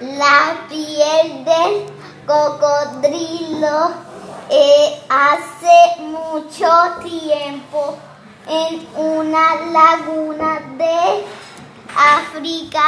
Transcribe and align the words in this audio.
La 0.00 0.54
piel 0.68 1.44
del 1.44 1.86
cocodrilo 2.24 3.90
eh, 4.48 5.02
hace 5.08 6.02
mucho 6.02 6.68
tiempo 7.02 7.98
en 8.46 8.88
una 8.94 9.56
laguna 9.72 10.60
de 10.76 11.26
África 11.96 12.80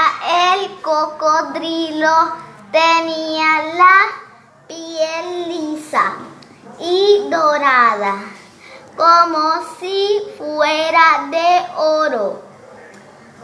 el 0.54 0.80
cocodrilo 0.82 2.32
tenía 2.70 3.74
la 3.74 4.68
piel 4.68 5.48
lisa 5.48 6.12
y 6.78 7.28
dorada 7.28 8.22
como 8.96 9.64
si 9.80 10.22
fuera 10.38 11.26
de 11.28 11.66
oro. 11.76 12.40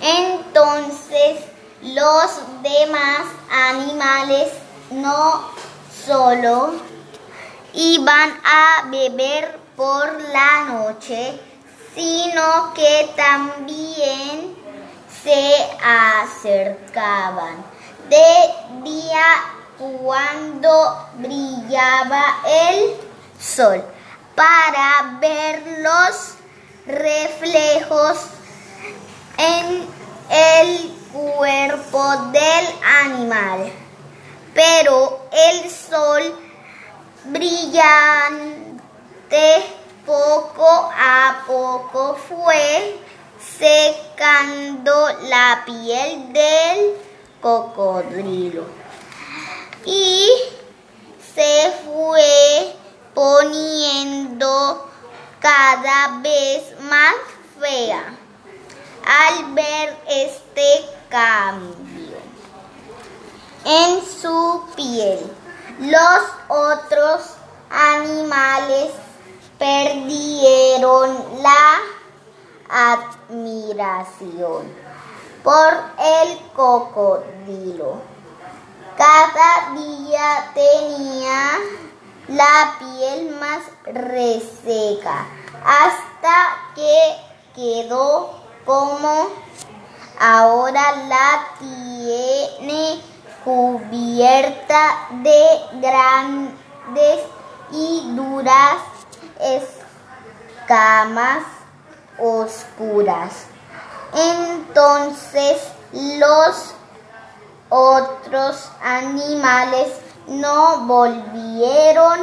Entonces 0.00 1.44
los 1.80 2.40
demás 2.60 3.28
animales 3.48 4.48
no 4.90 5.48
solo 6.04 6.72
iban 7.72 8.40
a 8.44 8.88
beber 8.90 9.60
por 9.76 10.20
la 10.32 10.64
noche, 10.64 11.38
sino 11.94 12.74
que 12.74 13.12
también 13.14 14.56
se 15.22 15.54
acercaban 16.20 17.64
de 18.08 18.54
día 18.82 19.24
cuando 19.78 21.06
brillaba 21.18 22.40
el 22.44 22.96
sol 23.38 23.84
para 24.34 25.18
ver 25.20 25.62
los 25.78 26.34
reflejos 26.86 28.18
en 29.38 29.86
el 30.30 30.92
cuerpo 31.12 32.16
del 32.32 32.66
animal. 33.04 33.72
Pero 34.54 35.28
el 35.32 35.70
sol 35.70 36.38
brillante 37.24 38.72
poco 40.04 40.90
a 40.96 41.44
poco 41.46 42.16
fue 42.28 42.98
secando 43.58 45.08
la 45.22 45.62
piel 45.64 46.32
del 46.32 46.96
cocodrilo 47.40 48.64
y 49.84 50.28
poniendo 53.22 54.84
cada 55.38 56.18
vez 56.22 56.64
más 56.80 57.14
fea 57.60 58.16
al 59.06 59.54
ver 59.54 59.96
este 60.08 60.84
cambio 61.08 62.16
en 63.64 64.04
su 64.04 64.64
piel. 64.74 65.20
Los 65.78 66.22
otros 66.48 67.36
animales 67.70 68.90
perdieron 69.56 71.16
la 71.42 71.78
admiración 73.28 74.66
por 75.44 75.72
el 75.96 76.40
cocodrilo. 76.56 78.02
Cada 78.96 79.70
día 79.76 80.50
tenía 80.54 81.60
la 82.28 82.76
piel 82.78 83.34
más 83.36 83.62
reseca 83.84 85.26
hasta 85.64 86.56
que 86.74 87.16
quedó 87.54 88.40
como 88.64 89.28
ahora 90.20 90.92
la 91.08 91.48
tiene 91.58 93.02
cubierta 93.44 95.08
de 95.22 95.44
grandes 95.80 97.20
y 97.72 98.14
duras 98.14 98.78
escamas 99.40 101.42
oscuras. 102.18 103.46
Entonces 104.14 105.62
los 105.92 106.74
otros 107.68 108.70
animales 108.82 109.88
no 110.26 110.86
volvieron 110.86 112.20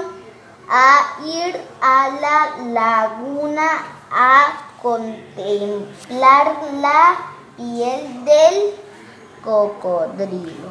a 0.70 1.22
ir 1.26 1.60
a 1.82 2.10
la 2.22 2.58
laguna 2.72 3.70
a 4.12 4.46
contemplar 4.82 6.58
la 6.82 7.18
piel 7.58 8.26
del 8.26 8.74
cocodrilo. 9.44 10.70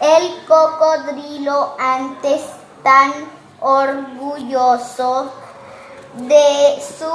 El 0.00 0.46
cocodrilo 0.46 1.76
antes 1.78 2.42
tan 2.82 3.12
orgulloso 3.60 5.30
de 6.14 6.82
su 6.98 7.12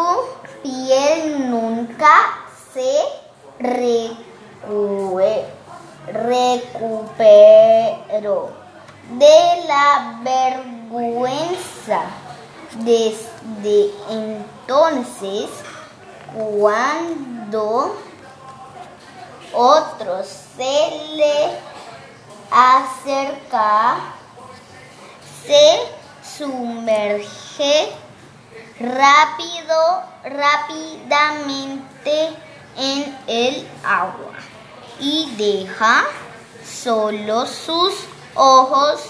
piel 0.61 1.49
nunca 1.49 2.37
se 2.73 3.03
recuperó 6.07 7.25
de 9.11 9.65
la 9.67 10.19
vergüenza. 10.21 12.01
Desde 12.79 13.91
entonces, 14.09 15.49
cuando 16.33 17.95
otros 19.53 20.27
se 20.57 21.15
le 21.15 21.57
acerca, 22.51 23.97
se 25.45 25.79
sumerge 26.37 27.93
rápido, 28.79 30.03
rápidamente 30.23 31.55
en 32.77 33.17
el 33.27 33.67
agua 33.85 34.33
y 34.99 35.33
deja 35.37 36.03
solo 36.65 37.45
sus 37.45 37.93
ojos 38.35 39.01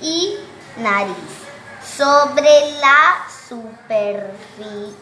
y 0.00 0.36
nariz 0.76 1.14
sobre 1.96 2.78
la 2.80 3.26
superficie. 3.48 4.94